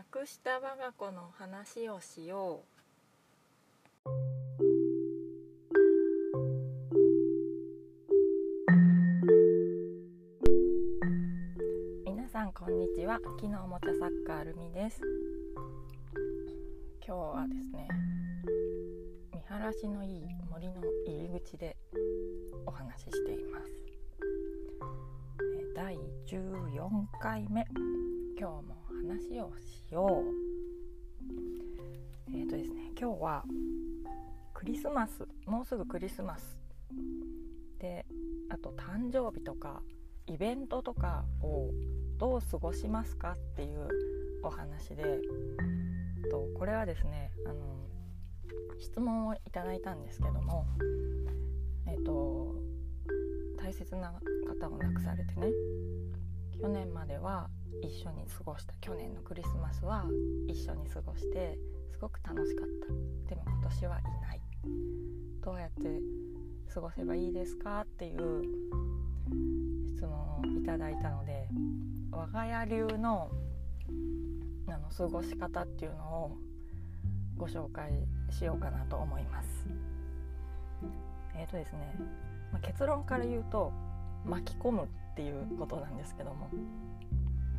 [0.00, 4.08] なくした我が子の話をしよう。
[12.06, 13.18] 皆さんこんにちは。
[13.38, 15.02] 昨日おもちゃサッカールミです。
[17.06, 17.86] 今日はですね
[19.34, 20.76] 見晴らしのいい森の
[21.06, 21.76] 入り口で
[22.64, 23.70] お話ししています。
[25.74, 25.94] 第
[26.26, 26.88] 14
[27.20, 27.66] 回目。
[28.40, 30.32] 今日も話をしよう。
[32.34, 33.44] えっ、ー、とですね今日は
[34.54, 36.58] クリスマスもうすぐクリスマス。
[37.80, 38.06] で
[38.48, 39.82] あと誕生日とか
[40.26, 41.68] イベントとかを
[42.16, 43.86] どう過ごしますかっていう
[44.42, 45.20] お話で
[46.30, 47.58] とこれはですねあの
[48.78, 50.64] 質問をいただいたんですけども
[51.86, 52.54] えっ、ー、と
[53.58, 54.14] 大切な
[54.48, 55.48] 方を亡くされてね
[56.58, 57.50] 去年までは
[57.82, 58.74] 一緒に過ごした。
[58.80, 60.04] 去年のクリスマスは
[60.48, 61.58] 一緒に過ごして
[61.92, 62.68] すごく楽しかっ
[63.26, 63.34] た。
[63.34, 64.40] でも今年はいない。
[65.42, 66.00] どうやって
[66.72, 68.42] 過ごせばいいですかっていう
[69.96, 71.48] 質問をいただいたので
[72.10, 73.30] 我が家流の
[74.68, 76.38] あの過ごし方っていうのを
[77.36, 77.90] ご紹介
[78.30, 79.66] しようかなと思います。
[81.34, 81.94] え、ー、とですね、
[82.52, 83.72] まあ、結論から言うと
[84.24, 86.48] 巻き込むっていうことなんですけども。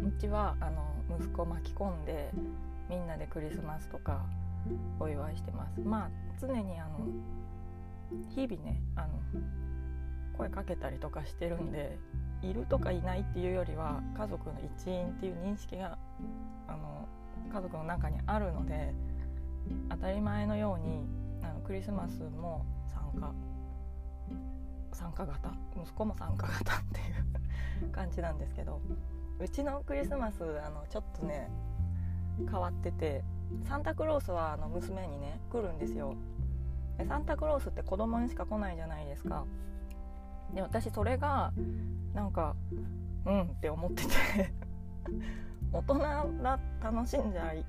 [0.00, 2.30] うちはあの息子巻き込んで
[2.88, 4.24] みんなでクリスマスとか
[5.00, 5.80] お祝いしてます。
[5.80, 7.00] まあ常にあの
[8.34, 9.08] 日々ねあの
[10.36, 11.98] 声かけたりとかしてるんで
[12.42, 15.96] いるとかいないっていうよりは家族の一員っていう認識が
[16.66, 17.06] あの
[17.52, 18.92] 家族の中にあるので
[19.88, 21.06] 当たり前のように
[21.42, 23.32] あのクリスマスも参加
[24.92, 27.00] 参加型息子も参加型って
[27.84, 28.80] いう 感じなんですけど
[29.40, 31.50] うちのクリスマスあのちょっとね
[32.38, 33.24] 変わってて
[33.68, 36.14] サンタクロースはあの娘にね来るんですよ。
[36.98, 39.44] でサンタクロースって子供にしか来ないじゃないですか。
[40.54, 41.52] で私それが
[42.14, 42.54] なんか
[43.26, 44.52] うんって思ってて。
[45.72, 45.94] 大人
[46.42, 47.64] が楽しんじゃい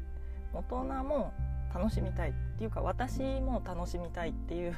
[0.54, 1.32] 大人も
[1.74, 4.76] 楽しみたいっていうか私も楽しみたいっていう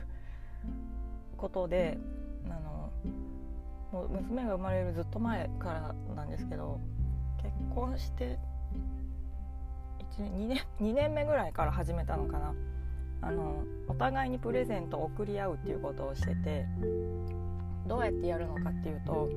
[1.36, 1.98] ことで
[3.96, 6.82] もう娘が生まれるずっと前からなんですけど
[7.42, 8.38] 結婚して
[10.20, 12.54] 1 2, 年 ,2 年目ぐらいから始めたのかな。
[13.22, 16.66] あのお互いにプレゼントを贈り合うっていうことをしてて
[17.88, 19.30] どうやってやるのかっていうと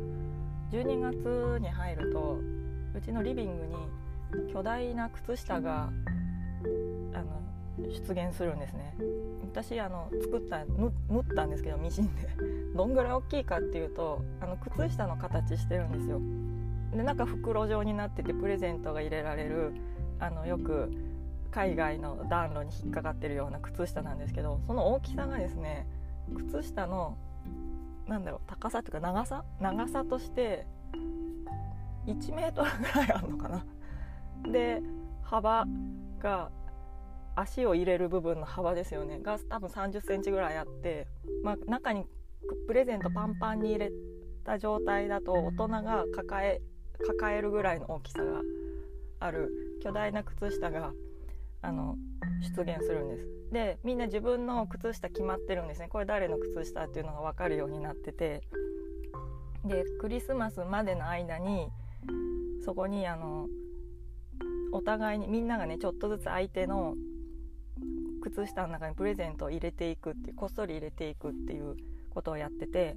[0.73, 2.39] 12月に入ると
[2.95, 5.91] うちのリビングに巨大な靴下が
[7.15, 7.41] あの
[7.89, 8.95] 出現するんですね。
[9.53, 10.89] 私あの作った縫
[11.21, 12.58] ったんですけどミシンで。
[12.77, 16.21] どんぐらい大きいかっていうとあの靴下の形してるんですよ。
[16.93, 19.75] でなんか袋状になっててプレゼントが入れられる
[20.21, 20.91] あのよく
[21.51, 25.87] 海外の暖炉に引っかかってるような靴下なんですけどその大きさがですね
[26.51, 27.17] 靴下の
[28.07, 29.45] なんだろう高さっていうか長さ？
[29.61, 30.67] 長さとして
[32.07, 33.65] 1メートルぐらいあるのかな。
[34.51, 34.83] で
[35.23, 35.67] 幅
[36.21, 36.51] が
[37.37, 39.21] 足を入れる部分の幅ですよね。
[39.21, 41.07] が多分3 0ンチぐらいあって、
[41.45, 42.07] まあ、中に
[42.67, 43.91] プレゼントパンパンに入れ
[44.45, 46.61] た状態だと大人が抱え
[47.07, 48.41] 抱えるぐらいの大きさが
[49.21, 49.51] ある。
[49.81, 50.93] 巨大な靴下が
[51.63, 51.97] あの
[52.57, 53.29] 出現するんです。
[53.53, 55.89] でみんな自分の靴下決まってるんですね。
[55.89, 58.43] これ誰の靴下っていうのが分かるようになってて。
[59.65, 61.69] でクリスマスまでの間に
[62.65, 63.49] そこにあの
[64.73, 66.95] お互いにみんながねちょっとずつ相手の
[68.23, 71.77] 靴下の中にプレゼントを入れていくっていうこっそり入れていくっていう
[72.19, 72.97] ことをやってて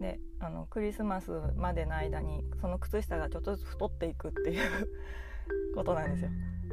[0.00, 4.88] であのクリスマスまでの間にその靴下がちょっとずつ太っていくっていう
[5.76, 6.30] ことなんですよ。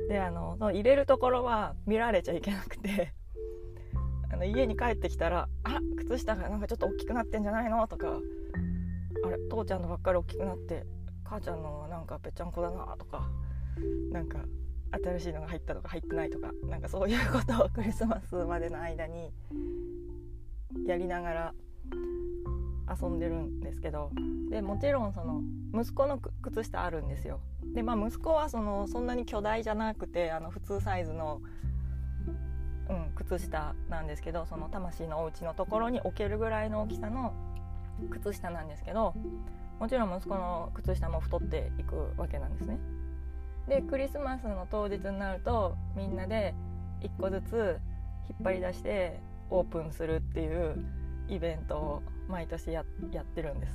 [0.08, 3.14] であのその入れるところは見られちゃいけなくて
[4.32, 8.08] あの家に帰ってきたら「あ靴下がなんかちょっと大きくなってんじゃないの?」とか
[9.26, 10.86] 「あれ父ちゃんのばっかり大きくなって
[11.26, 13.30] 母ちゃんのなんかぺっちゃんこだな」とか
[14.14, 14.40] なんか
[14.92, 19.34] 新しいのが入ったとか入ってないとかなんかそういうことをクリスマスまでの間に
[20.86, 21.54] やりながら
[23.02, 24.12] 遊んでるんですけど
[24.50, 25.42] でもちろんその
[25.74, 27.40] 息子の靴下あるんですよ
[27.74, 31.42] でまあ息子はそのそんなに巨大じゃなくてあの普通サイズの、
[32.90, 37.34] うん、靴下なんですけどその魂のお家のところに置けるぐらいの大きさの
[38.10, 39.14] 靴下なんですけど
[39.80, 42.78] もちろん息子の靴下も太っていくわけなんですね。
[43.68, 46.56] でクリスマスの当日になるとみんなで
[47.02, 47.80] 1個ずつ
[48.30, 49.20] 引っ張り出して
[49.50, 50.76] オープンするっていう
[51.28, 52.86] イベントを毎年やっ
[53.26, 53.74] てるんです。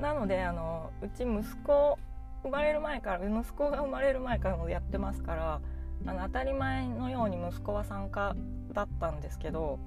[0.00, 1.98] なのであのうち息子
[2.42, 5.60] 生まれる前から息子が生まれる前からもやってますから
[6.06, 8.34] あの当たり前のように息子は参加
[8.72, 9.78] だったんですけど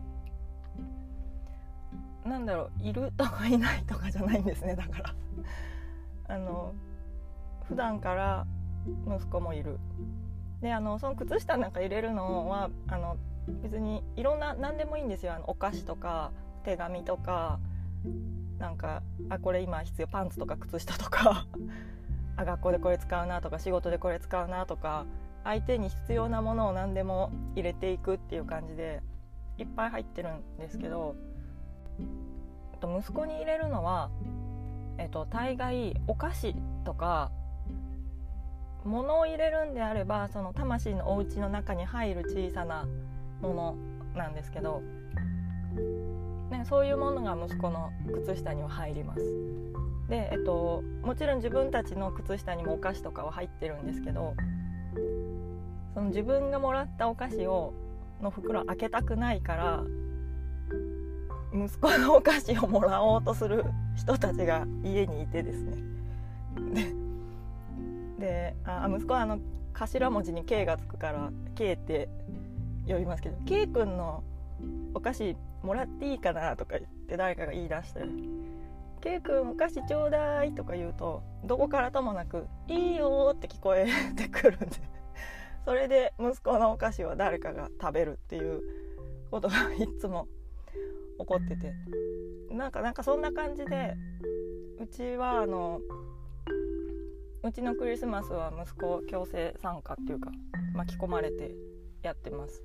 [2.24, 5.16] なんだろういるとかいないとかじゃないんですねだから。
[6.28, 6.74] あの
[7.68, 8.46] 普段から
[9.08, 9.80] 息子もいる。
[10.62, 13.18] であのその靴下なんか入れるのはあの
[13.62, 15.34] 別にいろんな何でもいいんですよ。
[15.34, 16.32] あのお菓子とか
[16.64, 17.60] 手紙とか
[18.58, 20.08] なんかあこれ今必要。
[20.08, 21.46] パンツとか靴下とか。
[22.38, 25.06] あ学校でこれ使うなとか仕事でこれ使うなとか
[25.46, 29.02] 相手に必要なものを何でも入れていくっていう感じで
[29.58, 31.16] いっぱい入ってるんですけど
[32.86, 34.10] と息子に入れるのは、
[34.98, 36.56] えっと、大概お菓子
[36.86, 37.32] とか
[38.86, 42.86] 物を入れるんであればその魂のお家の中に入る小さな
[43.42, 43.76] もの
[44.16, 44.82] なんですけど、
[46.50, 47.92] ね、そういうものが息子の
[48.26, 49.22] 靴下には入ります。
[50.10, 54.36] で、えっと、もちろん自分たちの靴下にもお菓子とかは入ってるんですけど
[55.94, 57.74] その自分がもらったお菓子を
[58.22, 59.84] の袋開けたくないから
[61.54, 63.66] 息子のお菓子をもらおうとする
[63.96, 66.94] 人たちが家にいてですね
[68.20, 69.40] であ息子はあの
[69.74, 72.10] 頭文字に K がつくから K って
[72.88, 74.24] 呼びますけど K 君の
[74.94, 78.02] お菓子もらっていいかなとか言って誰かが言い出して
[79.02, 84.68] 「K 君お菓子ちょうだい」とか言うとどこからともなく「いいよ」って聞こえてくるんで
[85.66, 88.62] それで息子のお菓子を誰かが食べるっていう
[89.32, 90.28] ことがいつも
[91.20, 91.74] 起こってて
[92.52, 93.96] なんかなんかそんな感じで
[94.80, 95.82] うちはあの
[97.44, 100.32] うちのクリスマスは息子強制参加っていうか
[100.74, 101.56] 巻き込まれて
[102.04, 102.64] やってます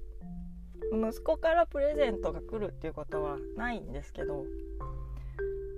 [0.92, 4.44] 息子からプレゼントが来るっていうことはないんですけど、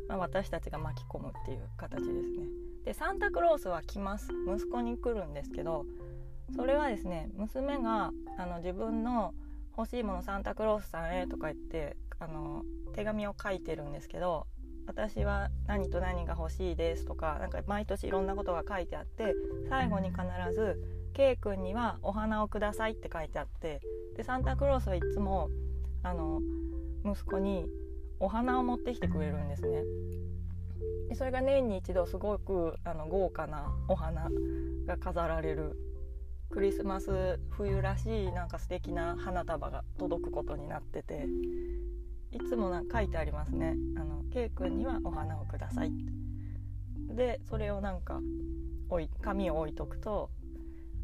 [0.09, 2.47] まあ、私たちが巻き込むっていう形ですね。
[2.85, 4.29] でサンタクロースは来ます。
[4.47, 5.87] 息子に来るんですけど
[6.55, 9.35] それはですね娘があの自分の
[9.77, 12.63] 欲しいものサンタクロースさんへとか言ってあの
[12.95, 14.47] 手紙を書いてるんですけど
[14.87, 19.35] 私は何と何が欲しいですとかなんか毎年いろんなことが書いてあって
[19.69, 20.21] 最後に必
[20.55, 20.83] ず
[21.13, 23.81] 「K 君にはお花をください」って書いてあって
[24.17, 25.51] でサンタクロースはいつも
[26.03, 26.41] あの
[27.05, 27.67] 息子に
[28.19, 29.83] お花を持ってきてくれるんですね。
[31.09, 34.29] でそれが年に一度すごくあの豪華なお花
[34.87, 35.77] が飾られる
[36.51, 41.27] クリスマス冬らしいなんか素敵な花束が届くことになってて
[42.31, 45.91] いつもなんか書いてありますね「あの K 君にはお花をください」っ
[47.09, 48.21] てでそれをなんか
[48.89, 50.31] 置い紙を置いとくと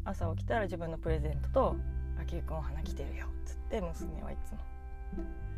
[0.09, 1.75] 朝起きたら自分のプレゼントと
[2.19, 4.57] 「あ K 君お花来てるよ」っつって娘はいつも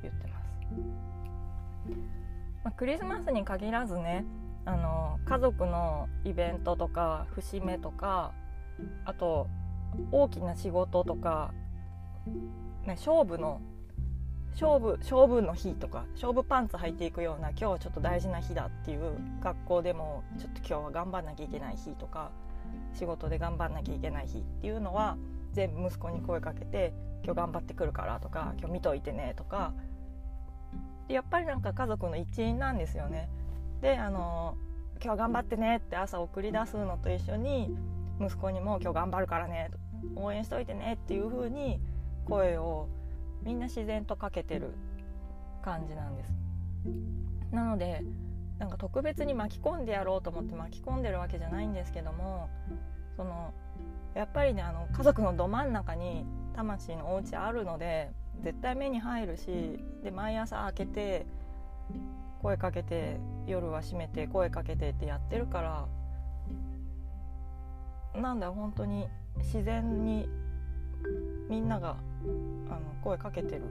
[0.01, 0.59] 言ってます、
[2.63, 4.25] まあ、クリスマスに限らずね
[4.65, 8.33] あの家族のイベントとか節目とか
[9.06, 9.48] あと
[10.12, 11.53] 大きな仕事とか、
[12.86, 13.62] ね、勝負の
[14.51, 22.31] 勝負勝負の日とか勝負パンツ履いていくような今日はちょっと大事な日だっていう学校でもちょっと今日は頑張んなきゃいけない日とか
[22.93, 25.17] 仕事で頑張んなきゃいけない日っていうのは
[25.53, 26.93] 全部息子に声かけて
[27.23, 29.73] 今日頑張ってくるからとか今日見といてねとか
[31.07, 33.29] でやっぱりなんか家族の一員なんですよね。
[33.81, 34.55] であの
[35.03, 37.75] 今日頑張ってねって朝送り出すのと一緒に
[38.19, 39.71] 息子にも今日頑張るからね
[40.15, 41.79] と応援しといてねっていう風に
[42.25, 42.88] 声を
[43.43, 44.75] みんな自然とかけてる
[45.63, 46.33] 感じなんです
[47.51, 48.03] なので
[48.62, 52.48] なんか特別に巻き込んでやろうと思って巻き込んでるわけじゃないんですけども
[53.18, 53.51] その
[54.13, 58.12] やっぱりねあの家族のど真ん中に魂のお家あるので
[58.44, 61.25] 絶対目に入るしで毎朝開けて
[62.44, 65.88] 声かけて夜は閉めて声かけてってやってるか
[68.13, 70.30] らなんだ本当に自然に
[71.50, 71.98] みんなが
[72.70, 73.63] あの声かけてる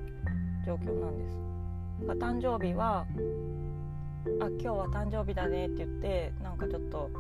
[0.67, 1.39] 状況なんです。
[2.19, 3.07] 誕生日は
[4.41, 7.11] あ今日は誕生日だねって言ってなんかちょっと、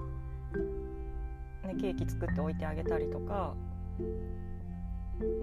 [1.67, 3.55] ね、ケーキ作っておいてあげたりとか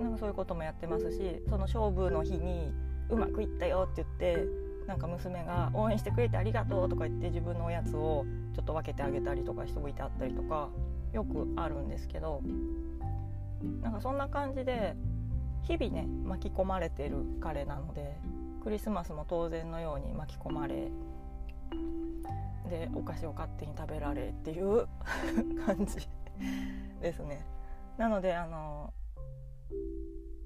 [0.02, 2.72] なんかそういうこともやってますしその勝負の日に
[3.10, 4.46] うまくいったよって言って
[4.88, 10.70] なんか娘が応援してくれてありがとうとか言って自分のおやつをちょっと分けてあげたりとかしておいてあったりとか
[11.14, 12.42] よくあるんですけど
[13.82, 14.96] なんかそんな感じで
[15.64, 18.16] 日々ね巻き込まれてる彼なので
[18.64, 20.90] クリスマスも当然のように巻き込まれ
[22.70, 24.88] でお菓子を勝手に食べられっていう
[25.66, 26.08] 感じ
[27.02, 27.46] ですね。
[27.98, 28.94] なのであの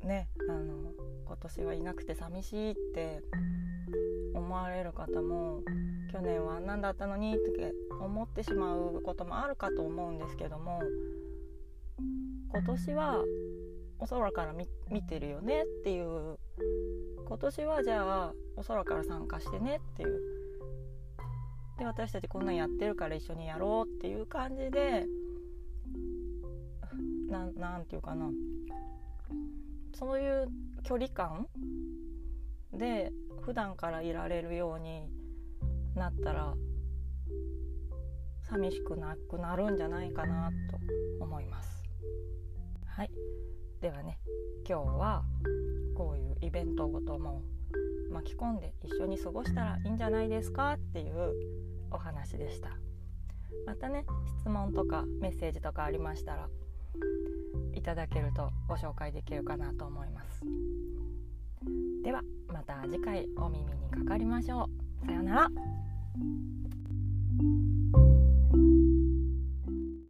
[0.04, 0.94] ねあの
[1.26, 3.22] 今年はいなくて寂しいって
[4.34, 5.62] 思われる方も
[6.12, 10.82] 去年は何だったのにって思ってしまうこともあるかと思うんですけども
[12.50, 13.24] 今年は
[14.00, 14.68] お空から見
[15.04, 16.38] てるよねっていう
[17.26, 20.41] 今年はじゃあお空から参加してねっていう
[21.82, 25.08] で私たちこんなんやってるから一緒にやろうっていう感じで
[27.28, 28.30] 何て言うかな
[29.98, 30.48] そういう
[30.84, 31.48] 距離感
[32.72, 33.12] で
[33.42, 35.10] 普段からいられるように
[35.96, 36.54] なったら
[38.48, 40.78] 寂しくなくなるんじゃないかなと
[41.24, 41.84] 思います。
[42.86, 43.12] はい
[43.82, 44.20] ではね
[44.70, 45.24] 今日は
[45.96, 47.42] こういうイベントごとも
[48.12, 52.70] 巻き込んで一緒に過ごしたらいいんじゃないですかっていうお話でした。
[53.66, 54.06] またね
[54.40, 56.48] 質問とかメッセージとかありましたら
[57.74, 60.44] いただけるとご紹介できるかなと思います。
[62.04, 64.70] ではまた次回お耳にかかりましょ
[65.04, 65.06] う。
[65.06, 65.48] さようなら。